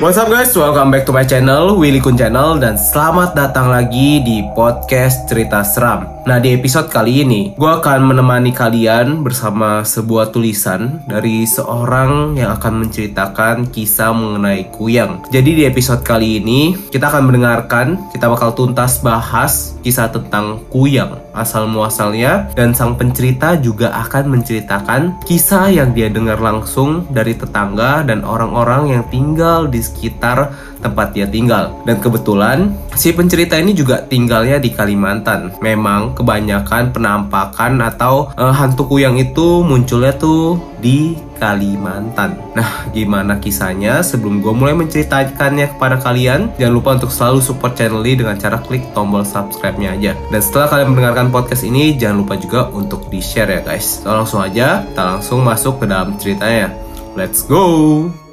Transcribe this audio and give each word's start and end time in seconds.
What's 0.00 0.16
up 0.16 0.32
guys, 0.32 0.56
welcome 0.56 0.88
back 0.88 1.04
to 1.04 1.12
my 1.12 1.28
channel, 1.28 1.76
Willy 1.76 2.00
Kun 2.00 2.16
Channel 2.16 2.56
Dan 2.56 2.80
selamat 2.80 3.36
datang 3.36 3.68
lagi 3.68 4.24
di 4.24 4.40
podcast 4.56 5.28
cerita 5.28 5.60
seram. 5.60 6.24
Nah 6.24 6.40
di 6.40 6.56
episode 6.56 6.88
kali 6.88 7.20
ini, 7.20 7.52
gue 7.52 7.68
akan 7.68 8.08
menemani 8.08 8.48
kalian 8.48 9.20
bersama 9.20 9.84
sebuah 9.84 10.32
tulisan 10.32 11.04
Dari 11.04 11.44
seorang 11.44 12.32
yang 12.32 12.56
akan 12.56 12.88
menceritakan 12.88 13.68
kisah 13.68 14.16
mengenai 14.16 14.72
kuyang. 14.72 15.20
Jadi 15.28 15.60
di 15.60 15.62
episode 15.68 16.00
kali 16.00 16.40
ini, 16.40 16.72
kita 16.88 17.12
akan 17.12 17.28
mendengarkan, 17.28 18.00
kita 18.08 18.24
bakal 18.24 18.56
tuntas 18.56 19.04
bahas 19.04 19.76
kisah 19.84 20.08
tentang 20.08 20.64
kuyang 20.72 21.20
Asal 21.30 21.70
muasalnya, 21.70 22.50
dan 22.58 22.74
sang 22.74 22.98
pencerita 22.98 23.54
juga 23.58 23.94
akan 24.06 24.38
menceritakan 24.38 25.22
kisah 25.22 25.70
yang 25.70 25.94
dia 25.94 26.10
dengar 26.10 26.42
langsung 26.42 27.06
dari 27.10 27.38
tetangga 27.38 28.02
dan 28.02 28.26
orang-orang 28.26 28.98
yang 28.98 29.04
tinggal 29.08 29.70
di 29.70 29.78
sekitar 29.78 30.50
tempat 30.80 31.12
dia 31.14 31.28
tinggal. 31.28 31.76
Dan 31.86 32.00
kebetulan 32.00 32.74
si 32.96 33.12
pencerita 33.12 33.54
ini 33.60 33.76
juga 33.76 34.02
tinggalnya 34.02 34.58
di 34.58 34.72
Kalimantan. 34.72 35.54
Memang 35.62 36.16
kebanyakan 36.16 36.90
penampakan 36.90 37.78
atau 37.84 38.32
uh, 38.34 38.50
hantu 38.50 38.88
kuyang 38.88 39.20
itu 39.20 39.62
munculnya 39.62 40.16
tuh 40.16 40.58
di 40.80 41.29
Kalimantan. 41.40 42.36
Nah, 42.52 42.84
gimana 42.92 43.40
kisahnya? 43.40 44.04
Sebelum 44.04 44.44
gue 44.44 44.52
mulai 44.52 44.76
menceritakannya 44.76 45.72
kepada 45.74 45.96
kalian, 45.96 46.52
jangan 46.60 46.74
lupa 46.76 46.90
untuk 47.00 47.08
selalu 47.08 47.40
support 47.40 47.72
channel 47.74 48.04
ini 48.04 48.20
dengan 48.20 48.36
cara 48.36 48.60
klik 48.60 48.84
tombol 48.92 49.24
subscribe-nya 49.24 49.96
aja. 49.96 50.12
Dan 50.28 50.40
setelah 50.44 50.68
kalian 50.68 50.92
mendengarkan 50.92 51.32
podcast 51.32 51.64
ini, 51.64 51.96
jangan 51.96 52.22
lupa 52.22 52.36
juga 52.36 52.68
untuk 52.70 53.08
di-share 53.08 53.58
ya 53.58 53.60
guys. 53.64 54.04
So, 54.04 54.12
langsung 54.12 54.44
aja, 54.44 54.84
kita 54.84 55.02
langsung 55.16 55.40
masuk 55.40 55.80
ke 55.80 55.88
dalam 55.88 56.14
ceritanya. 56.20 56.70
Let's 57.16 57.42
go! 57.42 58.29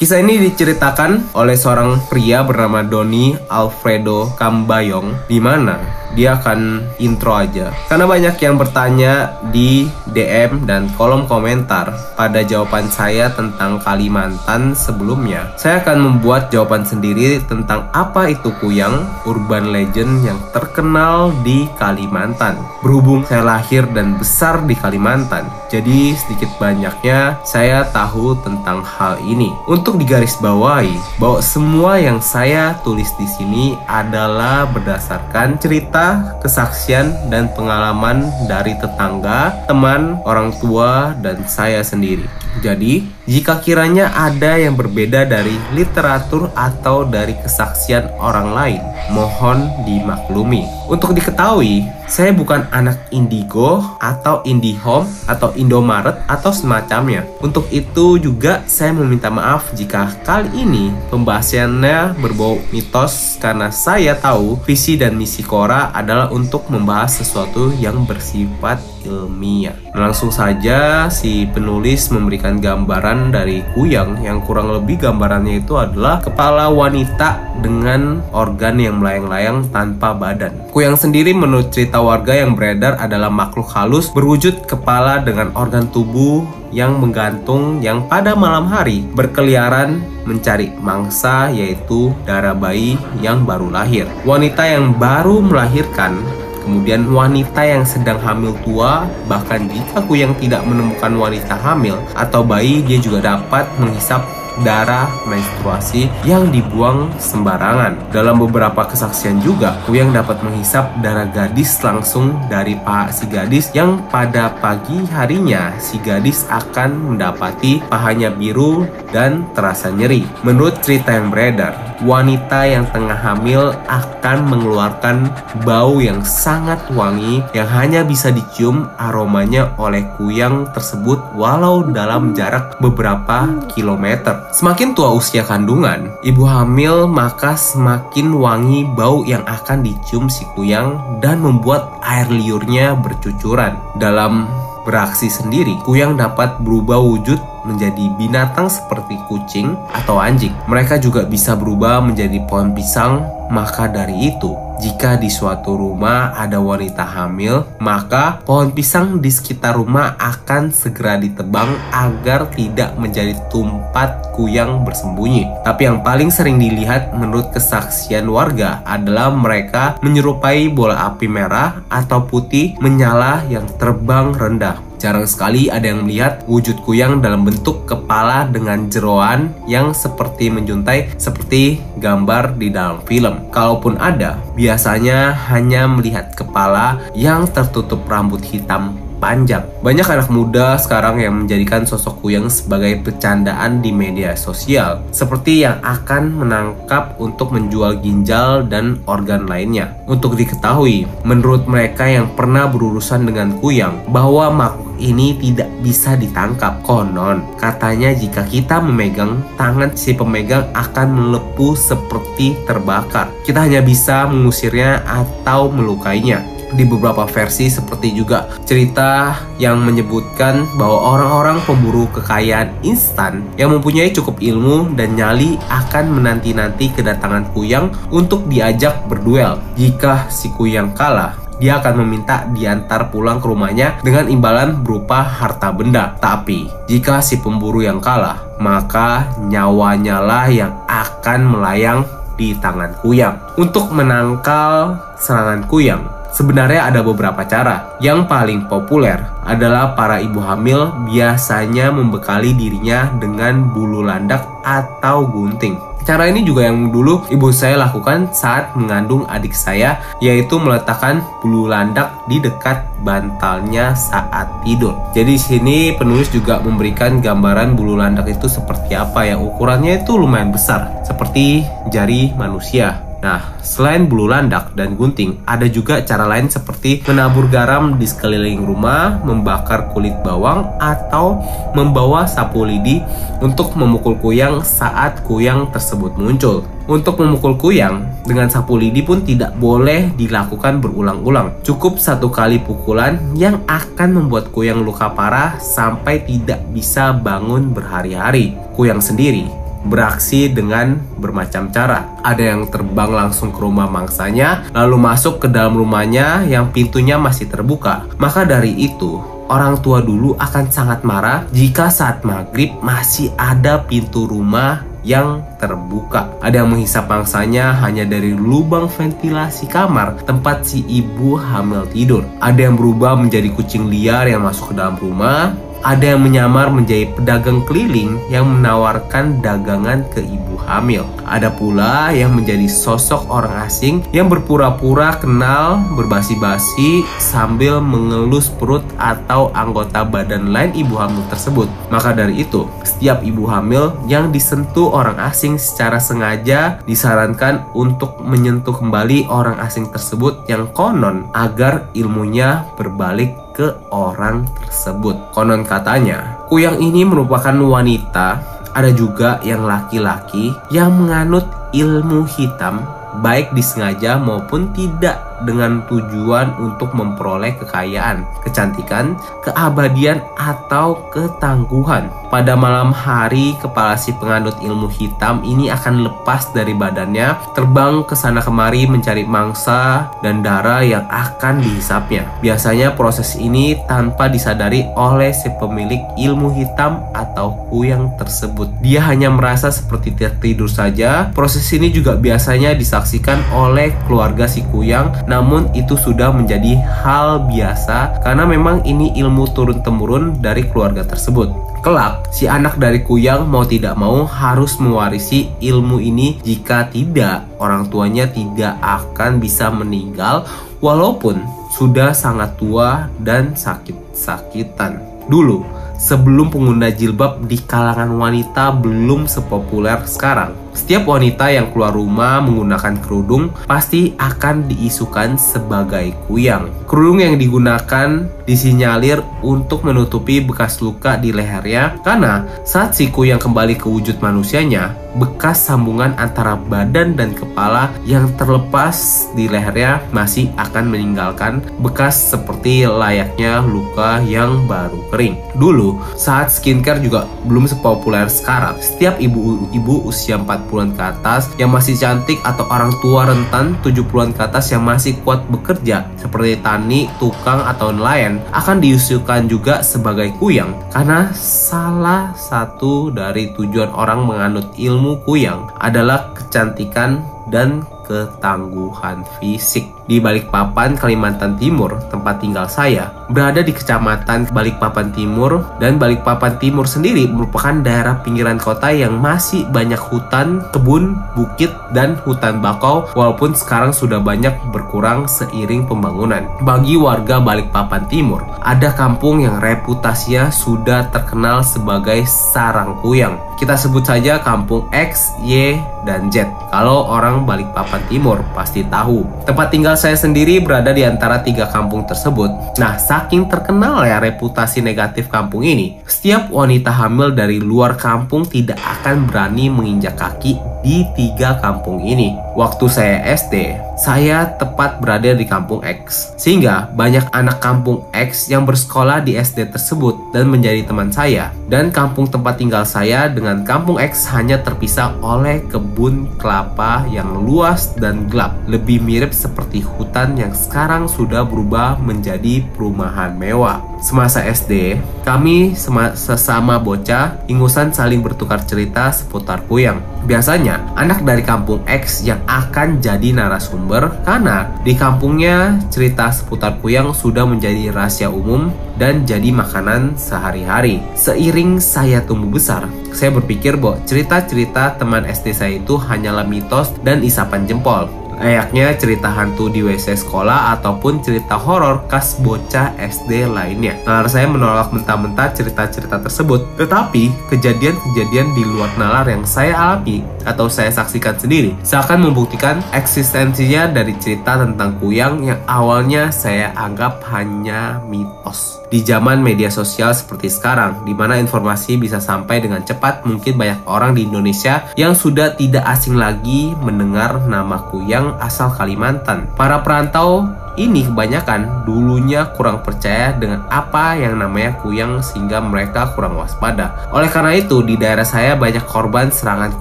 Kisah 0.00 0.24
ini 0.24 0.40
diceritakan 0.40 1.36
oleh 1.36 1.60
seorang 1.60 2.08
pria 2.08 2.40
bernama 2.40 2.80
Doni 2.80 3.36
Alfredo 3.52 4.32
Kambayong 4.32 5.28
di 5.28 5.36
mana 5.36 5.99
dia 6.14 6.38
akan 6.38 6.82
intro 6.98 7.36
aja. 7.36 7.70
Karena 7.86 8.06
banyak 8.06 8.36
yang 8.42 8.56
bertanya 8.58 9.12
di 9.54 9.86
DM 10.10 10.66
dan 10.66 10.90
kolom 10.98 11.26
komentar 11.30 11.94
pada 12.18 12.42
jawaban 12.42 12.90
saya 12.90 13.30
tentang 13.30 13.78
Kalimantan 13.80 14.74
sebelumnya. 14.74 15.54
Saya 15.54 15.82
akan 15.82 15.98
membuat 15.98 16.50
jawaban 16.50 16.82
sendiri 16.82 17.38
tentang 17.46 17.86
apa 17.94 18.30
itu 18.32 18.50
kuyang, 18.58 19.06
urban 19.26 19.70
legend 19.70 20.26
yang 20.26 20.38
terkenal 20.50 21.30
di 21.46 21.70
Kalimantan. 21.78 22.58
Berhubung 22.82 23.22
saya 23.28 23.46
lahir 23.46 23.86
dan 23.94 24.18
besar 24.18 24.64
di 24.66 24.74
Kalimantan, 24.74 25.46
jadi 25.70 26.16
sedikit 26.18 26.50
banyaknya 26.58 27.38
saya 27.46 27.86
tahu 27.94 28.34
tentang 28.42 28.82
hal 28.82 29.20
ini. 29.22 29.52
Untuk 29.70 30.00
digarisbawahi 30.00 31.22
bahwa 31.22 31.38
semua 31.44 32.00
yang 32.00 32.18
saya 32.18 32.74
tulis 32.82 33.08
di 33.20 33.26
sini 33.28 33.78
adalah 33.86 34.66
berdasarkan 34.66 35.60
cerita 35.60 35.99
cerita, 36.00 36.40
kesaksian, 36.40 37.28
dan 37.28 37.52
pengalaman 37.52 38.32
dari 38.48 38.72
tetangga, 38.80 39.68
teman, 39.68 40.16
orang 40.24 40.48
tua, 40.56 41.12
dan 41.20 41.44
saya 41.44 41.84
sendiri. 41.84 42.24
Jadi, 42.64 43.04
jika 43.28 43.60
kiranya 43.60 44.10
ada 44.16 44.56
yang 44.56 44.74
berbeda 44.74 45.28
dari 45.28 45.54
literatur 45.76 46.50
atau 46.56 47.04
dari 47.04 47.36
kesaksian 47.36 48.10
orang 48.16 48.48
lain, 48.56 48.82
mohon 49.12 49.70
dimaklumi. 49.84 50.64
Untuk 50.88 51.12
diketahui, 51.12 51.84
saya 52.10 52.34
bukan 52.34 52.66
anak 52.74 53.06
Indigo 53.14 53.78
atau 54.02 54.42
IndiHome 54.42 55.06
atau 55.30 55.54
Indomaret 55.54 56.18
atau 56.26 56.50
semacamnya. 56.50 57.22
Untuk 57.38 57.70
itu 57.70 58.18
juga 58.18 58.66
saya 58.66 58.90
meminta 58.90 59.30
maaf 59.30 59.70
jika 59.78 60.10
kali 60.26 60.50
ini 60.66 60.90
pembahasannya 61.08 62.18
berbau 62.18 62.58
mitos 62.74 63.38
karena 63.38 63.70
saya 63.70 64.18
tahu 64.18 64.58
visi 64.66 64.98
dan 64.98 65.14
misi 65.14 65.46
Kora 65.46 65.94
adalah 65.94 66.34
untuk 66.34 66.66
membahas 66.66 67.22
sesuatu 67.22 67.70
yang 67.78 68.02
bersifat 68.02 68.82
ilmiah. 69.04 69.76
Langsung 69.96 70.28
saja 70.28 71.08
si 71.08 71.48
penulis 71.48 72.12
memberikan 72.12 72.60
gambaran 72.60 73.32
dari 73.32 73.64
kuyang 73.72 74.20
yang 74.20 74.44
kurang 74.44 74.72
lebih 74.72 75.00
gambarannya 75.00 75.64
itu 75.64 75.76
adalah 75.76 76.20
kepala 76.20 76.68
wanita 76.68 77.60
dengan 77.60 78.24
organ 78.32 78.80
yang 78.80 79.00
melayang-layang 79.00 79.68
tanpa 79.72 80.16
badan. 80.16 80.52
Kuyang 80.72 80.96
sendiri 80.96 81.32
menurut 81.36 81.72
cerita 81.72 81.99
warga 82.02 82.32
yang 82.34 82.56
beredar 82.58 82.96
adalah 82.98 83.28
makhluk 83.28 83.68
halus 83.70 84.10
berwujud 84.10 84.66
kepala 84.66 85.22
dengan 85.22 85.54
organ 85.54 85.86
tubuh 85.88 86.42
yang 86.74 86.98
menggantung 86.98 87.78
yang 87.84 88.06
pada 88.10 88.34
malam 88.34 88.66
hari 88.66 89.04
berkeliaran 89.14 90.02
mencari 90.24 90.72
mangsa 90.80 91.50
yaitu 91.50 92.12
darah 92.24 92.56
bayi 92.56 92.96
yang 93.22 93.44
baru 93.44 93.70
lahir. 93.70 94.08
Wanita 94.24 94.66
yang 94.66 94.96
baru 94.96 95.42
melahirkan 95.42 96.18
Kemudian 96.60 97.08
wanita 97.10 97.64
yang 97.64 97.88
sedang 97.88 98.20
hamil 98.20 98.52
tua, 98.62 99.08
bahkan 99.26 99.64
jika 99.66 100.04
kuyang 100.04 100.36
tidak 100.38 100.60
menemukan 100.62 101.10
wanita 101.16 101.56
hamil 101.56 101.96
atau 102.12 102.44
bayi, 102.44 102.84
dia 102.84 103.00
juga 103.00 103.34
dapat 103.34 103.64
menghisap 103.80 104.20
darah 104.62 105.08
menstruasi 105.26 106.08
yang 106.24 106.48
dibuang 106.52 107.12
sembarangan. 107.16 108.12
Dalam 108.12 108.40
beberapa 108.40 108.86
kesaksian 108.88 109.40
juga, 109.40 109.80
Kuyang 109.88 110.12
dapat 110.12 110.40
menghisap 110.44 111.00
darah 111.00 111.28
gadis 111.28 111.80
langsung 111.80 112.36
dari 112.46 112.76
paha 112.76 113.08
si 113.10 113.24
gadis 113.26 113.72
yang 113.72 114.02
pada 114.12 114.52
pagi 114.60 115.02
harinya 115.10 115.74
si 115.80 115.96
gadis 116.02 116.44
akan 116.52 117.14
mendapati 117.14 117.80
pahanya 117.88 118.28
biru 118.30 118.84
dan 119.10 119.48
terasa 119.56 119.90
nyeri. 119.90 120.26
Menurut 120.44 120.78
cerita 120.84 121.16
yang 121.16 121.32
beredar, 121.32 121.74
wanita 122.04 122.64
yang 122.64 122.88
tengah 122.88 123.16
hamil 123.16 123.72
akan 123.88 124.38
mengeluarkan 124.48 125.28
bau 125.64 126.00
yang 126.00 126.24
sangat 126.24 126.80
wangi 126.92 127.44
yang 127.52 127.68
hanya 127.68 128.00
bisa 128.04 128.32
dicium 128.32 128.88
aromanya 128.96 129.72
oleh 129.76 130.04
kuyang 130.16 130.68
tersebut 130.72 131.20
walau 131.36 131.84
dalam 131.88 132.32
jarak 132.32 132.76
beberapa 132.80 133.48
kilometer. 133.72 134.49
Semakin 134.50 134.98
tua 134.98 135.14
usia 135.14 135.46
kandungan, 135.46 136.10
ibu 136.26 136.42
hamil 136.42 137.06
maka 137.06 137.54
semakin 137.54 138.34
wangi 138.34 138.82
bau 138.98 139.22
yang 139.22 139.46
akan 139.46 139.86
dicium 139.86 140.26
si 140.26 140.42
kuyang 140.58 140.98
dan 141.22 141.38
membuat 141.38 141.86
air 142.02 142.26
liurnya 142.26 142.98
bercucuran. 142.98 143.78
Dalam 144.02 144.50
beraksi 144.82 145.30
sendiri, 145.30 145.78
kuyang 145.86 146.18
dapat 146.18 146.58
berubah 146.66 146.98
wujud 146.98 147.38
menjadi 147.62 148.10
binatang 148.18 148.66
seperti 148.66 149.22
kucing 149.30 149.78
atau 149.94 150.18
anjing. 150.18 150.50
Mereka 150.66 150.98
juga 150.98 151.22
bisa 151.30 151.54
berubah 151.54 152.02
menjadi 152.02 152.42
pohon 152.50 152.74
pisang, 152.74 153.22
maka 153.50 153.90
dari 153.90 154.30
itu 154.32 154.70
jika 154.80 155.20
di 155.20 155.28
suatu 155.28 155.76
rumah 155.76 156.32
ada 156.32 156.56
wanita 156.56 157.04
hamil, 157.04 157.68
maka 157.84 158.40
pohon 158.48 158.72
pisang 158.72 159.20
di 159.20 159.28
sekitar 159.28 159.76
rumah 159.76 160.16
akan 160.16 160.72
segera 160.72 161.20
ditebang 161.20 161.68
agar 161.92 162.48
tidak 162.56 162.96
menjadi 162.96 163.36
tempat 163.52 164.32
kuyang 164.32 164.80
bersembunyi. 164.80 165.44
Tapi 165.68 165.84
yang 165.84 166.00
paling 166.00 166.32
sering 166.32 166.56
dilihat 166.56 167.12
menurut 167.12 167.52
kesaksian 167.52 168.24
warga 168.32 168.80
adalah 168.88 169.28
mereka 169.28 170.00
menyerupai 170.00 170.72
bola 170.72 171.12
api 171.12 171.28
merah 171.28 171.84
atau 171.92 172.24
putih 172.24 172.72
menyala 172.80 173.44
yang 173.52 173.68
terbang 173.76 174.32
rendah. 174.32 174.80
Jarang 175.00 175.24
sekali 175.24 175.72
ada 175.72 175.88
yang 175.88 176.04
melihat 176.04 176.44
wujud 176.44 176.84
kuyang 176.84 177.24
dalam 177.24 177.40
bentuk 177.48 177.88
kepala 177.88 178.44
dengan 178.44 178.92
jeroan 178.92 179.48
yang 179.64 179.96
seperti 179.96 180.52
menjuntai 180.52 181.16
seperti 181.16 181.80
gambar 181.96 182.60
di 182.60 182.68
dalam 182.68 183.00
film. 183.08 183.39
Kalaupun 183.48 183.96
ada, 183.96 184.36
biasanya 184.52 185.32
hanya 185.48 185.88
melihat 185.88 186.36
kepala 186.36 187.00
yang 187.16 187.48
tertutup 187.48 188.04
rambut 188.06 188.44
hitam 188.44 189.00
panjang. 189.20 189.62
Banyak 189.84 190.08
anak 190.08 190.28
muda 190.32 190.80
sekarang 190.80 191.20
yang 191.20 191.44
menjadikan 191.44 191.84
sosok 191.84 192.24
Kuyang 192.24 192.48
sebagai 192.48 193.04
bercandaan 193.04 193.84
di 193.84 193.92
media 193.92 194.32
sosial, 194.34 195.04
seperti 195.12 195.68
yang 195.68 195.78
akan 195.84 196.40
menangkap 196.40 197.14
untuk 197.20 197.52
menjual 197.52 198.00
ginjal 198.00 198.64
dan 198.64 198.98
organ 199.04 199.44
lainnya. 199.44 199.92
Untuk 200.08 200.34
diketahui, 200.34 201.04
menurut 201.22 201.68
mereka 201.68 202.08
yang 202.08 202.32
pernah 202.32 202.66
berurusan 202.66 203.28
dengan 203.28 203.60
Kuyang, 203.60 204.08
bahwa 204.08 204.48
makhluk 204.48 204.89
ini 205.00 205.34
tidak 205.40 205.72
bisa 205.80 206.14
ditangkap. 206.14 206.84
Konon, 206.84 207.42
katanya 207.56 208.12
jika 208.12 208.44
kita 208.44 208.84
memegang, 208.84 209.40
tangan 209.56 209.96
si 209.96 210.12
pemegang 210.12 210.68
akan 210.76 211.08
melepuh 211.10 211.72
seperti 211.74 212.54
terbakar. 212.68 213.32
Kita 213.42 213.64
hanya 213.64 213.80
bisa 213.80 214.28
mengusirnya 214.28 215.02
atau 215.08 215.72
melukainya. 215.72 216.60
di 216.70 216.86
beberapa 216.86 217.26
versi 217.26 217.66
seperti 217.66 218.14
juga 218.14 218.46
cerita 218.62 219.34
yang 219.58 219.82
menyebutkan 219.82 220.66
bahwa 220.78 221.18
orang-orang 221.18 221.58
pemburu 221.66 222.06
kekayaan 222.14 222.70
instan 222.86 223.42
yang 223.58 223.74
mempunyai 223.74 224.14
cukup 224.14 224.38
ilmu 224.38 224.94
dan 224.94 225.18
nyali 225.18 225.58
akan 225.66 226.14
menanti-nanti 226.14 226.94
kedatangan 226.94 227.50
Kuyang 227.50 227.90
untuk 228.14 228.46
diajak 228.46 229.02
berduel. 229.10 229.58
Jika 229.74 230.30
si 230.30 230.46
Kuyang 230.54 230.94
kalah, 230.94 231.49
dia 231.60 231.78
akan 231.78 232.02
meminta 232.02 232.48
diantar 232.48 233.12
pulang 233.12 233.38
ke 233.38 233.46
rumahnya 233.46 234.00
dengan 234.00 234.26
imbalan 234.32 234.80
berupa 234.80 235.20
harta 235.20 235.68
benda. 235.70 236.16
Tapi, 236.16 236.72
jika 236.88 237.20
si 237.20 237.38
pemburu 237.38 237.84
yang 237.84 238.00
kalah, 238.00 238.40
maka 238.56 239.28
nyawanya 239.44 240.24
lah 240.24 240.48
yang 240.48 240.72
akan 240.88 241.40
melayang 241.44 242.00
di 242.40 242.56
tangan 242.56 242.96
Kuyang. 243.04 243.36
Untuk 243.60 243.92
menangkal 243.92 244.96
serangan 245.20 245.68
Kuyang, 245.68 246.08
Sebenarnya 246.30 246.90
ada 246.90 247.00
beberapa 247.02 247.42
cara. 247.46 247.98
Yang 247.98 248.30
paling 248.30 248.70
populer 248.70 249.18
adalah 249.42 249.92
para 249.98 250.22
ibu 250.22 250.38
hamil 250.38 250.90
biasanya 251.10 251.90
membekali 251.90 252.54
dirinya 252.54 253.10
dengan 253.18 253.70
bulu 253.74 254.06
landak 254.06 254.46
atau 254.62 255.26
gunting. 255.26 255.90
Cara 256.00 256.32
ini 256.32 256.40
juga 256.40 256.64
yang 256.64 256.88
dulu 256.88 257.28
ibu 257.28 257.52
saya 257.52 257.76
lakukan 257.76 258.32
saat 258.32 258.72
mengandung 258.72 259.28
adik 259.28 259.52
saya, 259.52 260.00
yaitu 260.24 260.56
meletakkan 260.56 261.20
bulu 261.44 261.68
landak 261.68 262.08
di 262.24 262.40
dekat 262.40 262.80
bantalnya 263.04 263.92
saat 263.92 264.48
tidur. 264.64 264.96
Jadi 265.12 265.36
sini 265.36 265.92
penulis 265.92 266.32
juga 266.32 266.56
memberikan 266.64 267.20
gambaran 267.20 267.76
bulu 267.76 268.00
landak 268.00 268.32
itu 268.32 268.48
seperti 268.48 268.96
apa 268.96 269.28
ya. 269.28 269.36
Ukurannya 269.36 270.00
itu 270.00 270.16
lumayan 270.16 270.48
besar, 270.48 270.88
seperti 271.04 271.68
jari 271.92 272.32
manusia. 272.32 273.09
Nah, 273.20 273.60
selain 273.60 274.08
bulu 274.08 274.32
landak 274.32 274.72
dan 274.72 274.96
gunting, 274.96 275.44
ada 275.44 275.68
juga 275.68 276.00
cara 276.00 276.24
lain 276.24 276.48
seperti 276.48 277.04
menabur 277.04 277.52
garam 277.52 278.00
di 278.00 278.08
sekeliling 278.08 278.64
rumah, 278.64 279.20
membakar 279.20 279.92
kulit 279.92 280.16
bawang, 280.24 280.64
atau 280.80 281.36
membawa 281.76 282.24
sapu 282.24 282.64
lidi 282.64 283.04
untuk 283.44 283.76
memukul 283.76 284.16
kuyang 284.16 284.64
saat 284.64 285.20
kuyang 285.28 285.68
tersebut 285.68 286.16
muncul. 286.16 286.64
Untuk 286.88 287.20
memukul 287.22 287.54
kuyang 287.60 288.08
dengan 288.24 288.48
sapu 288.48 288.74
lidi 288.74 289.04
pun 289.04 289.22
tidak 289.22 289.52
boleh 289.60 290.10
dilakukan 290.16 290.80
berulang-ulang. 290.80 291.60
Cukup 291.62 292.00
satu 292.00 292.32
kali 292.32 292.58
pukulan 292.58 293.20
yang 293.36 293.62
akan 293.68 294.16
membuat 294.16 294.50
kuyang 294.50 294.82
luka 294.82 295.12
parah 295.12 295.60
sampai 295.60 296.24
tidak 296.24 296.58
bisa 296.72 297.14
bangun 297.14 297.70
berhari-hari. 297.70 298.58
Kuyang 298.74 298.98
sendiri 298.98 299.59
beraksi 299.84 300.52
dengan 300.52 301.00
bermacam 301.16 301.72
cara. 301.72 302.20
Ada 302.20 302.56
yang 302.56 302.68
terbang 302.68 303.10
langsung 303.12 303.52
ke 303.54 303.60
rumah 303.60 303.88
mangsanya, 303.88 304.68
lalu 304.76 304.96
masuk 305.00 305.44
ke 305.44 305.48
dalam 305.48 305.76
rumahnya 305.76 306.44
yang 306.44 306.72
pintunya 306.74 307.16
masih 307.16 307.48
terbuka. 307.48 308.04
Maka 308.20 308.44
dari 308.44 308.76
itu, 308.76 309.20
orang 309.48 309.80
tua 309.80 310.04
dulu 310.04 310.36
akan 310.36 310.64
sangat 310.68 311.02
marah 311.02 311.48
jika 311.50 311.88
saat 311.88 312.22
maghrib 312.22 312.76
masih 312.84 313.32
ada 313.34 313.82
pintu 313.82 314.28
rumah 314.28 314.86
yang 315.00 315.40
terbuka. 315.56 316.28
Ada 316.44 316.60
yang 316.60 316.76
menghisap 316.76 317.08
mangsanya 317.08 317.72
hanya 317.80 318.04
dari 318.04 318.36
lubang 318.36 318.86
ventilasi 318.86 319.64
kamar 319.68 320.20
tempat 320.28 320.68
si 320.68 320.84
ibu 320.84 321.40
hamil 321.40 321.88
tidur. 321.88 322.24
Ada 322.40 322.68
yang 322.68 322.76
berubah 322.76 323.16
menjadi 323.16 323.48
kucing 323.52 323.88
liar 323.88 324.28
yang 324.28 324.44
masuk 324.44 324.72
ke 324.72 324.74
dalam 324.76 325.00
rumah 325.00 325.56
ada 325.80 326.16
yang 326.16 326.20
menyamar 326.20 326.68
menjadi 326.68 327.08
pedagang 327.16 327.64
keliling 327.64 328.20
yang 328.28 328.48
menawarkan 328.48 329.40
dagangan 329.40 330.04
ke 330.12 330.20
ibu 330.20 330.60
hamil. 330.68 331.04
Ada 331.24 331.50
pula 331.54 332.12
yang 332.12 332.36
menjadi 332.36 332.68
sosok 332.68 333.30
orang 333.32 333.64
asing 333.64 334.04
yang 334.12 334.28
berpura-pura 334.28 335.16
kenal 335.18 335.80
berbasi-basi 335.96 337.06
sambil 337.18 337.80
mengelus 337.80 338.52
perut 338.52 338.84
atau 339.00 339.48
anggota 339.56 340.04
badan 340.04 340.52
lain 340.52 340.74
ibu 340.76 340.98
hamil 341.00 341.24
tersebut. 341.32 341.68
Maka 341.88 342.12
dari 342.12 342.44
itu, 342.44 342.68
setiap 342.84 343.24
ibu 343.24 343.48
hamil 343.48 343.96
yang 344.06 344.28
disentuh 344.30 344.92
orang 344.92 345.16
asing 345.22 345.56
secara 345.56 345.96
sengaja 345.96 346.82
disarankan 346.84 347.64
untuk 347.72 348.20
menyentuh 348.20 348.74
kembali 348.76 349.26
orang 349.32 349.56
asing 349.62 349.88
tersebut 349.88 350.44
yang 350.46 350.68
konon 350.76 351.30
agar 351.32 351.88
ilmunya 351.96 352.66
berbalik 352.76 353.32
ke 353.54 353.74
orang 353.90 354.46
tersebut. 354.66 355.16
Konon 355.34 355.62
katanya, 355.66 356.40
kuyang 356.50 356.78
ini 356.78 357.06
merupakan 357.06 357.54
wanita, 357.54 358.40
ada 358.74 358.90
juga 358.94 359.42
yang 359.42 359.66
laki-laki 359.66 360.54
yang 360.70 360.94
menganut 360.94 361.46
ilmu 361.74 362.26
hitam 362.26 362.86
baik 363.18 363.50
disengaja 363.50 364.18
maupun 364.18 364.70
tidak 364.70 365.18
dengan 365.44 365.84
tujuan 365.88 366.54
untuk 366.60 366.92
memperoleh 366.92 367.56
kekayaan, 367.60 368.24
kecantikan, 368.44 369.16
keabadian, 369.44 370.20
atau 370.36 371.00
ketangguhan. 371.12 372.08
Pada 372.30 372.54
malam 372.54 372.94
hari, 372.94 373.58
kepala 373.58 373.98
si 373.98 374.14
penganut 374.14 374.54
ilmu 374.62 374.86
hitam 374.86 375.42
ini 375.42 375.66
akan 375.68 376.06
lepas 376.06 376.54
dari 376.54 376.72
badannya, 376.72 377.34
terbang 377.58 378.06
ke 378.06 378.14
sana 378.14 378.38
kemari 378.38 378.86
mencari 378.86 379.26
mangsa 379.26 380.06
dan 380.22 380.40
darah 380.40 380.80
yang 380.86 381.04
akan 381.10 381.58
dihisapnya. 381.58 382.28
Biasanya 382.38 382.94
proses 382.94 383.34
ini 383.34 383.74
tanpa 383.90 384.30
disadari 384.30 384.86
oleh 384.94 385.34
si 385.34 385.50
pemilik 385.58 386.00
ilmu 386.14 386.54
hitam 386.54 387.02
atau 387.12 387.66
kuyang 387.68 388.14
tersebut. 388.16 388.70
Dia 388.78 389.02
hanya 389.10 389.28
merasa 389.30 389.74
seperti 389.74 390.14
tidur 390.38 390.70
saja. 390.70 391.28
Proses 391.34 391.66
ini 391.74 391.90
juga 391.90 392.14
biasanya 392.14 392.78
disaksikan 392.78 393.42
oleh 393.50 393.90
keluarga 394.06 394.46
si 394.46 394.62
kuyang 394.70 395.10
namun 395.30 395.70
itu 395.78 395.94
sudah 395.94 396.34
menjadi 396.34 396.74
hal 396.82 397.46
biasa 397.46 398.26
karena 398.26 398.42
memang 398.42 398.82
ini 398.82 399.14
ilmu 399.14 399.54
turun-temurun 399.54 400.42
dari 400.42 400.66
keluarga 400.66 401.06
tersebut. 401.06 401.70
Kelak, 401.80 402.28
si 402.34 402.50
anak 402.50 402.76
dari 402.76 403.00
Kuyang 403.00 403.48
mau 403.48 403.64
tidak 403.64 403.96
mau 403.96 404.26
harus 404.26 404.76
mewarisi 404.82 405.48
ilmu 405.62 406.02
ini 406.02 406.36
jika 406.42 406.90
tidak, 406.92 407.46
orang 407.62 407.88
tuanya 407.88 408.28
tidak 408.28 408.76
akan 408.82 409.40
bisa 409.40 409.72
meninggal 409.72 410.44
walaupun 410.82 411.40
sudah 411.72 412.12
sangat 412.12 412.58
tua 412.58 413.08
dan 413.22 413.56
sakit-sakitan. 413.56 415.00
Dulu, 415.30 415.62
sebelum 415.96 416.50
pengguna 416.50 416.90
jilbab 416.90 417.46
di 417.46 417.56
kalangan 417.64 418.12
wanita 418.18 418.76
belum 418.76 419.30
sepopuler 419.30 420.04
sekarang, 420.04 420.52
setiap 420.80 421.04
wanita 421.04 421.52
yang 421.52 421.68
keluar 421.76 421.92
rumah 421.92 422.40
menggunakan 422.40 422.96
kerudung 423.04 423.52
pasti 423.68 424.16
akan 424.16 424.64
diisukan 424.64 425.36
sebagai 425.36 426.16
kuyang. 426.24 426.72
Kerudung 426.88 427.20
yang 427.20 427.36
digunakan 427.36 428.24
disinyalir 428.48 429.20
untuk 429.44 429.84
menutupi 429.84 430.40
bekas 430.40 430.80
luka 430.80 431.20
di 431.20 431.36
lehernya 431.36 432.00
karena 432.00 432.48
saat 432.64 432.96
si 432.96 433.12
kuyang 433.12 433.38
kembali 433.38 433.76
ke 433.76 433.86
wujud 433.86 434.18
manusianya, 434.24 434.96
bekas 435.18 435.66
sambungan 435.66 436.14
antara 436.18 436.54
badan 436.54 437.18
dan 437.18 437.34
kepala 437.34 437.90
yang 438.06 438.30
terlepas 438.38 439.26
di 439.34 439.50
lehernya 439.50 440.02
masih 440.14 440.50
akan 440.58 440.90
meninggalkan 440.90 441.62
bekas 441.82 442.30
seperti 442.30 442.86
layaknya 442.86 443.62
luka 443.62 444.22
yang 444.22 444.66
baru 444.70 444.98
kering. 445.10 445.38
Dulu, 445.58 445.98
saat 446.14 446.54
skincare 446.54 447.02
juga 447.02 447.26
belum 447.46 447.66
sepopuler 447.66 448.30
sekarang, 448.30 448.78
setiap 448.78 449.18
ibu-ibu 449.18 450.06
usia 450.06 450.38
4 450.38 450.69
40-an 450.70 450.94
ke 450.94 451.02
atas 451.02 451.50
yang 451.58 451.74
masih 451.74 451.98
cantik 451.98 452.38
atau 452.46 452.62
orang 452.70 452.94
tua 453.02 453.26
rentan 453.26 453.74
70-an 453.82 454.30
ke 454.30 454.40
atas 454.46 454.70
yang 454.70 454.86
masih 454.86 455.18
kuat 455.26 455.42
bekerja 455.50 456.06
seperti 456.14 456.62
tani, 456.62 457.10
tukang 457.18 457.66
atau 457.66 457.90
nelayan 457.90 458.38
akan 458.54 458.78
diusulkan 458.78 459.50
juga 459.50 459.82
sebagai 459.82 460.30
kuyang 460.38 460.70
karena 460.94 461.34
salah 461.34 462.30
satu 462.38 463.10
dari 463.10 463.50
tujuan 463.58 463.90
orang 463.90 464.22
menganut 464.22 464.70
ilmu 464.78 465.26
kuyang 465.26 465.66
adalah 465.82 466.30
kecantikan 466.38 467.26
dan 467.50 467.82
ketangguhan 468.06 469.26
fisik. 469.38 469.99
Di 470.10 470.18
Balikpapan, 470.18 470.98
Kalimantan 470.98 471.54
Timur, 471.54 471.94
tempat 472.10 472.42
tinggal 472.42 472.66
saya, 472.66 473.14
berada 473.30 473.62
di 473.62 473.70
kecamatan 473.70 474.50
Balikpapan 474.50 475.14
Timur 475.14 475.62
dan 475.78 476.02
Balikpapan 476.02 476.58
Timur 476.58 476.82
sendiri 476.82 477.30
merupakan 477.30 477.78
daerah 477.78 478.18
pinggiran 478.18 478.58
kota 478.58 478.90
yang 478.90 479.22
masih 479.22 479.70
banyak 479.70 480.02
hutan, 480.02 480.66
kebun, 480.74 481.14
bukit, 481.38 481.70
dan 481.94 482.18
hutan 482.26 482.58
bakau 482.58 483.06
walaupun 483.14 483.54
sekarang 483.54 483.94
sudah 483.94 484.18
banyak 484.18 484.50
berkurang 484.74 485.30
seiring 485.30 485.86
pembangunan. 485.86 486.42
Bagi 486.66 486.98
warga 486.98 487.38
Balikpapan 487.38 488.10
Timur, 488.10 488.42
ada 488.66 488.90
kampung 488.90 489.46
yang 489.46 489.62
reputasinya 489.62 490.50
sudah 490.50 491.06
terkenal 491.14 491.62
sebagai 491.62 492.26
sarang 492.26 492.98
kuyang. 492.98 493.38
Kita 493.62 493.78
sebut 493.78 494.02
saja 494.02 494.42
kampung 494.42 494.90
X, 494.90 495.38
Y, 495.46 495.78
dan 496.02 496.32
Z. 496.32 496.48
Kalau 496.72 497.06
orang 497.06 497.44
Balikpapan 497.44 498.02
Timur 498.08 498.40
pasti 498.56 498.82
tahu. 498.88 499.22
Tempat 499.44 499.68
tinggal 499.68 499.99
saya 500.00 500.16
sendiri 500.16 500.64
berada 500.64 500.96
di 500.96 501.04
antara 501.04 501.44
tiga 501.44 501.68
kampung 501.68 502.08
tersebut. 502.08 502.48
Nah, 502.80 502.96
saking 502.96 503.52
terkenal 503.52 504.00
ya 504.08 504.16
reputasi 504.16 504.80
negatif 504.80 505.28
kampung 505.28 505.60
ini, 505.60 506.00
setiap 506.08 506.48
wanita 506.48 506.88
hamil 506.88 507.36
dari 507.36 507.60
luar 507.60 508.00
kampung 508.00 508.48
tidak 508.48 508.80
akan 508.80 509.28
berani 509.28 509.68
menginjak 509.68 510.16
kaki 510.16 510.56
di 510.84 511.06
tiga 511.16 511.56
kampung 511.60 512.00
ini. 512.04 512.36
Waktu 512.56 512.84
saya 512.90 513.16
SD, 513.36 513.78
saya 514.00 514.48
tepat 514.56 515.00
berada 515.00 515.36
di 515.36 515.44
kampung 515.44 515.84
X. 515.84 516.32
Sehingga 516.40 516.88
banyak 516.92 517.28
anak 517.32 517.60
kampung 517.60 518.08
X 518.12 518.48
yang 518.48 518.64
bersekolah 518.64 519.20
di 519.24 519.36
SD 519.36 519.72
tersebut 519.72 520.32
dan 520.32 520.48
menjadi 520.48 520.84
teman 520.84 521.12
saya. 521.12 521.52
Dan 521.70 521.92
kampung 521.92 522.26
tempat 522.26 522.58
tinggal 522.58 522.84
saya 522.88 523.28
dengan 523.30 523.62
kampung 523.62 524.00
X 524.00 524.28
hanya 524.34 524.60
terpisah 524.60 525.14
oleh 525.20 525.62
kebun 525.68 526.26
kelapa 526.40 527.04
yang 527.08 527.44
luas 527.44 527.92
dan 527.96 528.26
gelap. 528.28 528.56
Lebih 528.66 529.00
mirip 529.04 529.32
seperti 529.36 529.84
hutan 529.84 530.36
yang 530.36 530.52
sekarang 530.56 531.06
sudah 531.06 531.44
berubah 531.44 532.00
menjadi 532.00 532.64
perumahan 532.74 533.36
mewah. 533.36 533.80
Semasa 534.00 534.40
SD, 534.40 534.96
kami 535.28 535.76
sesama 536.16 536.80
bocah 536.80 537.36
ingusan 537.52 537.92
saling 537.92 538.24
bertukar 538.24 538.64
cerita 538.64 539.12
seputar 539.12 539.60
kuyang. 539.68 540.00
Biasanya, 540.24 540.69
anak 540.94 541.24
dari 541.24 541.42
kampung 541.42 541.80
X 541.88 542.22
yang 542.22 542.38
akan 542.46 543.00
jadi 543.02 543.34
narasumber 543.34 544.22
karena 544.22 544.70
di 544.84 544.94
kampungnya 544.94 545.80
cerita 545.88 546.30
seputar 546.30 546.78
kuyang 546.78 547.10
sudah 547.16 547.48
menjadi 547.48 547.90
rahasia 547.90 548.28
umum 548.28 548.70
dan 549.00 549.24
jadi 549.24 549.50
makanan 549.50 550.14
sehari-hari. 550.20 551.00
Seiring 551.16 551.80
saya 551.80 552.20
tumbuh 552.22 552.52
besar, 552.52 552.86
saya 553.10 553.32
berpikir 553.32 553.80
bahwa 553.80 553.98
cerita-cerita 554.04 555.00
teman 555.00 555.24
SD 555.24 555.56
saya 555.56 555.72
itu 555.80 555.96
hanyalah 555.96 556.44
mitos 556.44 556.92
dan 557.00 557.24
isapan 557.24 557.64
jempol 557.64 558.06
layaknya 558.40 558.96
cerita 558.96 559.28
hantu 559.28 559.68
di 559.68 559.84
WC 559.84 560.16
sekolah 560.26 560.74
ataupun 560.80 561.20
cerita 561.20 561.60
horor 561.60 562.08
khas 562.08 562.40
bocah 562.40 562.96
SD 562.96 563.46
lainnya. 563.46 564.00
Nalar 564.08 564.26
saya 564.26 564.48
menolak 564.48 564.90
mentah-mentah 564.90 565.52
cerita-cerita 565.52 566.18
tersebut, 566.24 566.64
tetapi 566.80 567.30
kejadian-kejadian 567.52 568.56
di 568.56 568.62
luar 568.64 568.90
nalar 568.96 569.28
yang 569.28 569.44
saya 569.44 569.76
alami 569.76 570.24
atau 570.48 570.72
saya 570.72 570.88
saksikan 570.88 571.36
sendiri 571.36 571.76
seakan 571.84 572.24
membuktikan 572.24 572.80
eksistensinya 572.96 573.92
dari 573.92 574.16
cerita 574.16 574.56
tentang 574.56 574.96
kuyang 574.96 575.44
yang 575.44 575.60
awalnya 575.68 576.32
saya 576.32 576.72
anggap 576.74 577.20
hanya 577.28 578.00
mitos. 578.08 578.80
Di 578.90 579.06
zaman 579.06 579.38
media 579.38 579.70
sosial 579.70 580.10
seperti 580.10 580.50
sekarang, 580.50 581.06
di 581.06 581.14
mana 581.14 581.38
informasi 581.38 581.94
bisa 581.94 582.18
sampai 582.18 582.58
dengan 582.58 582.82
cepat, 582.82 583.22
mungkin 583.22 583.54
banyak 583.54 583.86
orang 583.86 584.18
di 584.18 584.26
Indonesia 584.26 584.90
yang 584.98 585.14
sudah 585.14 585.54
tidak 585.54 585.86
asing 585.86 586.18
lagi 586.18 586.74
mendengar 586.82 587.38
nama 587.46 587.86
kuyang 587.86 588.29
asal 588.38 588.70
Kalimantan. 588.76 589.50
Para 589.58 589.82
perantau 589.82 590.46
ini 590.78 591.06
kebanyakan 591.06 591.86
dulunya 591.88 592.46
kurang 592.54 592.84
percaya 592.84 593.34
dengan 593.34 593.66
apa 593.72 594.14
yang 594.14 594.38
namanya 594.38 594.76
kuyang 594.78 595.18
sehingga 595.24 595.58
mereka 595.58 596.12
kurang 596.14 596.38
waspada. 596.38 597.10
Oleh 597.10 597.30
karena 597.32 597.56
itu, 597.58 597.82
di 597.82 597.98
daerah 597.98 598.26
saya 598.26 598.54
banyak 598.54 598.84
korban 598.86 599.32
serangan 599.32 599.74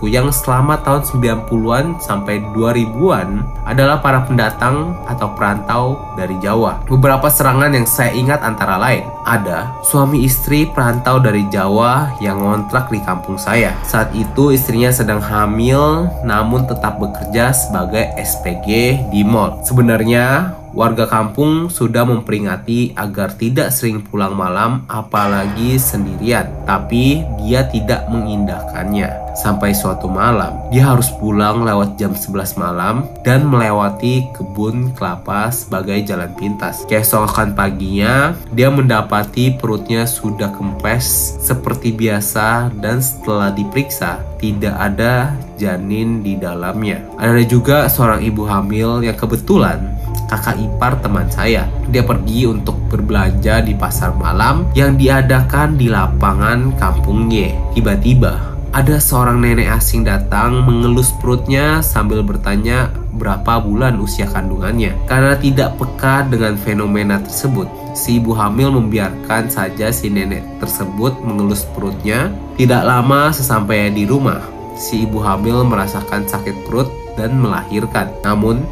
kuyang 0.01 0.34
selama 0.34 0.81
tahun 0.81 1.05
90-an 1.05 2.01
sampai 2.01 2.41
2000-an 2.55 3.43
adalah 3.69 4.01
para 4.01 4.25
pendatang 4.25 4.98
atau 5.05 5.27
perantau 5.38 5.84
dari 6.17 6.36
Jawa. 6.41 6.81
Beberapa 6.89 7.29
serangan 7.29 7.72
yang 7.74 7.86
saya 7.86 8.12
ingat 8.15 8.41
antara 8.41 8.81
lain 8.81 9.05
ada 9.29 9.69
suami 9.86 10.25
istri 10.25 10.65
perantau 10.65 11.22
dari 11.22 11.46
Jawa 11.53 12.17
yang 12.17 12.41
ngontrak 12.41 12.89
di 12.89 13.00
kampung 13.05 13.38
saya. 13.38 13.77
Saat 13.86 14.12
itu 14.17 14.50
istrinya 14.50 14.89
sedang 14.89 15.22
hamil 15.22 16.10
namun 16.25 16.65
tetap 16.65 16.98
bekerja 16.98 17.53
sebagai 17.53 18.10
SPG 18.17 19.00
di 19.13 19.22
mall. 19.22 19.62
Sebenarnya 19.62 20.58
Warga 20.70 21.10
kampung 21.10 21.74
sudah 21.74 22.06
memperingati 22.06 22.94
agar 22.94 23.34
tidak 23.34 23.74
sering 23.74 24.06
pulang 24.06 24.38
malam 24.38 24.86
apalagi 24.86 25.82
sendirian. 25.82 26.46
Tapi 26.70 27.26
dia 27.42 27.66
tidak 27.66 28.06
mengindahkannya. 28.12 29.34
Sampai 29.40 29.72
suatu 29.72 30.12
malam, 30.12 30.68
dia 30.68 30.84
harus 30.84 31.08
pulang 31.16 31.64
lewat 31.64 31.96
jam 31.96 32.12
11 32.12 32.60
malam 32.60 33.08
dan 33.24 33.48
melewati 33.48 34.28
kebun 34.36 34.92
kelapa 35.00 35.48
sebagai 35.48 35.96
jalan 36.04 36.28
pintas. 36.36 36.84
Keesokan 36.92 37.56
paginya, 37.56 38.36
dia 38.52 38.68
mendapati 38.68 39.56
perutnya 39.56 40.04
sudah 40.04 40.52
kempes 40.52 41.40
seperti 41.40 41.96
biasa 41.96 42.68
dan 42.84 43.00
setelah 43.00 43.56
diperiksa, 43.56 44.20
tidak 44.44 44.76
ada 44.76 45.32
janin 45.56 46.20
di 46.20 46.36
dalamnya. 46.36 47.04
Ada 47.16 47.44
juga 47.48 47.88
seorang 47.88 48.20
ibu 48.24 48.44
hamil 48.44 49.08
yang 49.08 49.16
kebetulan 49.16 49.88
kakak 50.30 50.62
ipar 50.62 51.02
teman 51.02 51.26
saya. 51.28 51.66
Dia 51.90 52.06
pergi 52.06 52.46
untuk 52.46 52.78
berbelanja 52.94 53.66
di 53.66 53.74
pasar 53.74 54.14
malam 54.14 54.70
yang 54.78 54.94
diadakan 54.96 55.76
di 55.76 55.90
lapangan 55.90 56.78
kampung 56.78 57.28
Y. 57.34 57.50
Tiba-tiba, 57.74 58.50
ada 58.70 59.02
seorang 59.02 59.42
nenek 59.42 59.66
asing 59.66 60.06
datang 60.06 60.62
mengelus 60.62 61.10
perutnya 61.18 61.82
sambil 61.82 62.22
bertanya 62.22 62.94
berapa 63.18 63.58
bulan 63.60 63.98
usia 63.98 64.30
kandungannya. 64.30 64.94
Karena 65.10 65.34
tidak 65.36 65.76
peka 65.82 66.30
dengan 66.30 66.54
fenomena 66.54 67.18
tersebut, 67.18 67.66
si 67.98 68.22
ibu 68.22 68.38
hamil 68.38 68.70
membiarkan 68.78 69.50
saja 69.50 69.90
si 69.90 70.08
nenek 70.14 70.46
tersebut 70.62 71.18
mengelus 71.26 71.66
perutnya. 71.74 72.30
Tidak 72.56 72.86
lama 72.86 73.34
sesampainya 73.34 73.90
di 73.90 74.04
rumah, 74.06 74.40
si 74.78 75.04
ibu 75.04 75.18
hamil 75.18 75.66
merasakan 75.66 76.30
sakit 76.30 76.70
perut 76.70 76.88
dan 77.18 77.36
melahirkan. 77.42 78.14
Namun, 78.24 78.64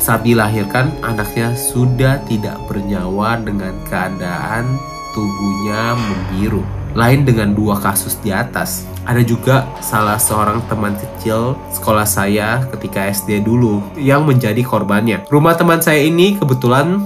saat 0.00 0.24
dilahirkan, 0.24 0.90
anaknya 1.04 1.52
sudah 1.52 2.18
tidak 2.24 2.56
bernyawa 2.64 3.36
dengan 3.44 3.76
keadaan 3.84 4.80
tubuhnya 5.12 5.94
membiru. 5.94 6.64
Lain 6.96 7.22
dengan 7.22 7.54
dua 7.54 7.78
kasus 7.78 8.18
di 8.18 8.34
atas, 8.34 8.88
ada 9.06 9.22
juga 9.22 9.62
salah 9.78 10.18
seorang 10.18 10.58
teman 10.66 10.98
kecil 10.98 11.54
sekolah 11.70 12.02
saya 12.02 12.66
ketika 12.74 13.06
SD 13.06 13.46
dulu 13.46 13.78
yang 13.94 14.26
menjadi 14.26 14.58
korbannya. 14.66 15.22
Rumah 15.30 15.54
teman 15.54 15.78
saya 15.78 16.02
ini 16.02 16.34
kebetulan 16.34 16.98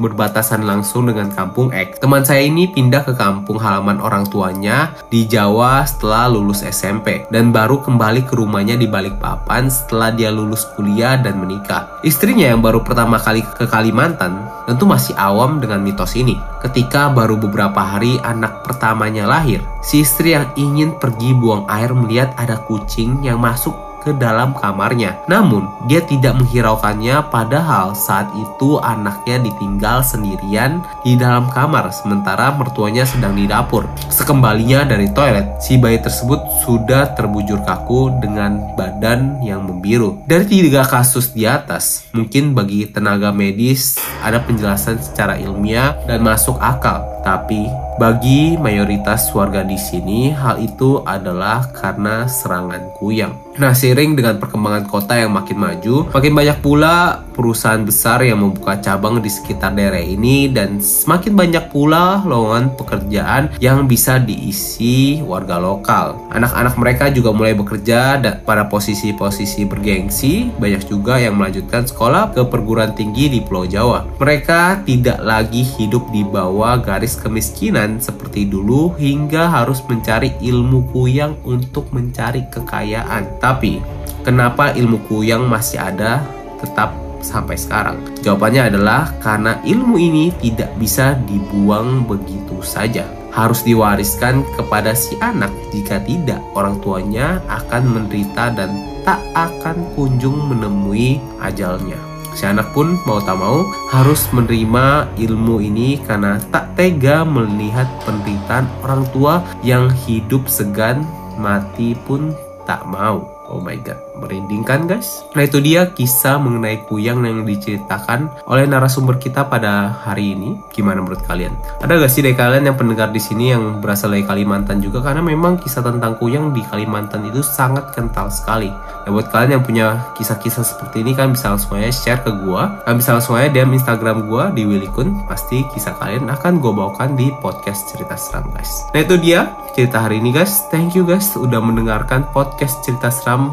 berbatasan 0.00 0.64
langsung 0.64 1.10
dengan 1.10 1.28
kampung 1.32 1.74
X. 1.74 2.00
Teman 2.00 2.24
saya 2.24 2.44
ini 2.44 2.70
pindah 2.70 3.04
ke 3.04 3.12
kampung 3.12 3.60
halaman 3.60 4.00
orang 4.00 4.24
tuanya 4.28 4.96
di 5.12 5.28
Jawa 5.28 5.84
setelah 5.84 6.30
lulus 6.30 6.64
SMP 6.64 7.28
dan 7.28 7.52
baru 7.52 7.84
kembali 7.84 8.24
ke 8.24 8.34
rumahnya 8.38 8.80
di 8.80 8.88
Balikpapan 8.88 9.68
setelah 9.68 10.14
dia 10.14 10.32
lulus 10.32 10.64
kuliah 10.72 11.20
dan 11.20 11.42
menikah. 11.42 12.00
Istrinya 12.06 12.48
yang 12.52 12.64
baru 12.64 12.80
pertama 12.80 13.20
kali 13.20 13.44
ke 13.44 13.68
Kalimantan 13.68 14.48
tentu 14.64 14.86
masih 14.88 15.12
awam 15.18 15.58
dengan 15.58 15.82
mitos 15.82 16.14
ini. 16.14 16.38
Ketika 16.62 17.10
baru 17.10 17.34
beberapa 17.36 17.82
hari 17.82 18.22
anak 18.22 18.62
pertamanya 18.62 19.26
lahir, 19.26 19.60
si 19.82 20.06
istri 20.06 20.32
yang 20.32 20.46
ingin 20.54 20.94
pergi 20.96 21.34
buang 21.34 21.66
air 21.66 21.90
melihat 21.90 22.30
ada 22.38 22.62
kucing 22.62 23.20
yang 23.26 23.42
masuk 23.42 23.91
ke 24.02 24.10
dalam 24.18 24.52
kamarnya. 24.58 25.22
Namun, 25.30 25.70
dia 25.86 26.02
tidak 26.02 26.34
menghiraukannya 26.42 27.30
padahal 27.30 27.94
saat 27.94 28.26
itu 28.34 28.82
anaknya 28.82 29.38
ditinggal 29.46 30.02
sendirian 30.02 30.82
di 31.06 31.14
dalam 31.14 31.46
kamar 31.54 31.94
sementara 31.94 32.50
mertuanya 32.50 33.06
sedang 33.06 33.38
di 33.38 33.46
dapur. 33.46 33.86
Sekembalinya 34.10 34.82
dari 34.82 35.06
toilet, 35.14 35.62
si 35.62 35.78
bayi 35.78 36.02
tersebut 36.02 36.42
sudah 36.66 37.14
terbujur 37.14 37.62
kaku 37.62 38.18
dengan 38.18 38.74
badan 38.74 39.38
yang 39.46 39.62
membiru. 39.62 40.18
Dari 40.26 40.44
tiga 40.50 40.82
kasus 40.82 41.30
di 41.30 41.46
atas, 41.46 42.10
mungkin 42.10 42.58
bagi 42.58 42.90
tenaga 42.90 43.30
medis 43.30 44.02
ada 44.20 44.42
penjelasan 44.42 44.98
secara 44.98 45.38
ilmiah 45.38 45.94
dan 46.10 46.26
masuk 46.26 46.58
akal. 46.58 47.06
Tapi 47.22 47.70
bagi 48.02 48.58
mayoritas 48.58 49.30
warga 49.30 49.62
di 49.62 49.78
sini, 49.78 50.34
hal 50.34 50.58
itu 50.58 51.06
adalah 51.06 51.70
karena 51.70 52.26
serangan 52.26 52.90
kuyang. 52.98 53.30
Nah, 53.52 53.76
seiring 53.76 54.16
dengan 54.16 54.40
perkembangan 54.40 54.88
kota 54.88 55.12
yang 55.20 55.32
makin 55.32 55.60
maju, 55.60 56.08
makin 56.08 56.32
banyak 56.32 56.58
pula 56.64 57.20
perusahaan 57.32 57.82
besar 57.82 58.22
yang 58.22 58.44
membuka 58.44 58.78
cabang 58.78 59.18
di 59.18 59.32
sekitar 59.32 59.72
daerah 59.72 60.00
ini 60.00 60.52
dan 60.52 60.78
semakin 60.78 61.32
banyak 61.34 61.64
pula 61.72 62.20
lowongan 62.22 62.76
pekerjaan 62.76 63.50
yang 63.58 63.88
bisa 63.88 64.20
diisi 64.20 65.24
warga 65.24 65.56
lokal. 65.56 66.20
Anak-anak 66.30 66.74
mereka 66.76 67.04
juga 67.08 67.32
mulai 67.32 67.56
bekerja 67.56 68.20
pada 68.44 68.68
posisi-posisi 68.68 69.64
bergengsi, 69.66 70.52
banyak 70.60 70.84
juga 70.86 71.18
yang 71.18 71.40
melanjutkan 71.40 71.88
sekolah 71.88 72.36
ke 72.36 72.44
perguruan 72.46 72.92
tinggi 72.92 73.32
di 73.32 73.40
Pulau 73.40 73.64
Jawa. 73.64 74.04
Mereka 74.20 74.84
tidak 74.84 75.18
lagi 75.24 75.64
hidup 75.64 76.04
di 76.12 76.22
bawah 76.22 76.78
garis 76.78 77.16
kemiskinan 77.16 77.98
seperti 77.98 78.44
dulu 78.46 78.94
hingga 79.00 79.48
harus 79.48 79.80
mencari 79.88 80.36
ilmu 80.44 80.92
kuyang 80.92 81.36
untuk 81.42 81.88
mencari 81.90 82.44
kekayaan. 82.52 83.40
Tapi, 83.40 83.80
kenapa 84.22 84.76
ilmu 84.76 85.02
kuyang 85.08 85.48
masih 85.48 85.80
ada 85.80 86.22
tetap 86.62 86.94
sampai 87.22 87.56
sekarang? 87.56 88.02
Jawabannya 88.20 88.74
adalah 88.74 89.14
karena 89.22 89.62
ilmu 89.64 89.96
ini 89.96 90.34
tidak 90.42 90.74
bisa 90.76 91.16
dibuang 91.24 92.04
begitu 92.04 92.60
saja. 92.60 93.08
Harus 93.32 93.64
diwariskan 93.64 94.44
kepada 94.60 94.92
si 94.92 95.16
anak. 95.24 95.48
Jika 95.72 96.04
tidak, 96.04 96.42
orang 96.52 96.76
tuanya 96.84 97.40
akan 97.48 97.88
menderita 97.88 98.52
dan 98.52 98.76
tak 99.08 99.24
akan 99.32 99.88
kunjung 99.96 100.52
menemui 100.52 101.16
ajalnya. 101.40 101.96
Si 102.32 102.48
anak 102.48 102.72
pun 102.72 102.96
mau 103.04 103.20
tak 103.20 103.36
mau 103.36 103.68
harus 103.92 104.24
menerima 104.32 105.04
ilmu 105.20 105.60
ini 105.60 106.00
karena 106.00 106.40
tak 106.48 106.72
tega 106.80 107.28
melihat 107.28 107.84
penderitaan 108.08 108.64
orang 108.80 109.04
tua 109.12 109.44
yang 109.60 109.92
hidup 110.08 110.48
segan 110.48 111.04
mati 111.36 111.92
pun 112.08 112.32
tak 112.64 112.80
mau. 112.88 113.28
Oh 113.52 113.60
my 113.60 113.76
god. 113.84 114.11
Merinding 114.16 114.62
kan 114.64 114.84
guys? 114.84 115.24
Nah 115.32 115.44
itu 115.44 115.58
dia 115.60 115.92
kisah 115.92 116.36
mengenai 116.36 116.84
kuyang 116.86 117.24
yang 117.24 117.44
diceritakan 117.44 118.28
oleh 118.48 118.68
narasumber 118.68 119.16
kita 119.16 119.48
pada 119.48 119.92
hari 120.04 120.36
ini. 120.36 120.60
Gimana 120.72 121.00
menurut 121.00 121.22
kalian? 121.24 121.52
Ada 121.80 121.98
gak 122.02 122.12
sih 122.12 122.22
dari 122.24 122.36
kalian 122.36 122.68
yang 122.68 122.76
pendengar 122.76 123.08
di 123.10 123.20
sini 123.20 123.52
yang 123.52 123.80
berasal 123.80 124.12
dari 124.12 124.24
Kalimantan 124.24 124.84
juga? 124.84 125.00
Karena 125.00 125.24
memang 125.24 125.60
kisah 125.60 125.84
tentang 125.84 126.16
kuyang 126.20 126.52
di 126.52 126.62
Kalimantan 126.64 127.28
itu 127.28 127.40
sangat 127.40 127.92
kental 127.96 128.28
sekali. 128.28 128.68
Nah 129.02 129.10
buat 129.10 129.28
kalian 129.34 129.58
yang 129.58 129.64
punya 129.64 129.86
kisah-kisah 130.14 130.62
seperti 130.62 131.02
ini 131.02 131.16
kan 131.16 131.34
bisa 131.34 131.52
langsung 131.52 131.76
aja 131.78 131.90
share 131.90 132.20
ke 132.22 132.30
gua. 132.44 132.82
Kan 132.86 133.00
bisa 133.00 133.16
langsung 133.16 133.34
aja 133.34 133.50
DM 133.50 133.74
Instagram 133.74 134.30
gua 134.30 134.52
di 134.54 134.62
Willy 134.62 134.88
Kun. 134.92 135.26
Pasti 135.26 135.64
kisah 135.74 135.96
kalian 135.98 136.30
akan 136.30 136.62
gue 136.62 136.72
bawakan 136.72 137.18
di 137.18 137.34
podcast 137.42 137.90
cerita 137.90 138.14
seram 138.14 138.46
guys. 138.54 138.70
Nah 138.94 139.02
itu 139.02 139.18
dia 139.18 139.50
cerita 139.74 140.04
hari 140.04 140.22
ini 140.22 140.30
guys. 140.30 140.68
Thank 140.70 140.94
you 140.94 141.02
guys 141.02 141.34
udah 141.34 141.58
mendengarkan 141.58 142.28
podcast 142.30 142.78
cerita 142.86 143.10
seram 143.10 143.50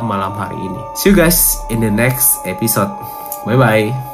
malam 0.00 0.32
hari 0.32 0.56
ini. 0.56 0.80
See 0.96 1.12
you 1.12 1.16
guys 1.18 1.60
in 1.68 1.84
the 1.84 1.92
next 1.92 2.40
episode. 2.48 2.92
Bye 3.44 3.58
bye. 3.58 4.11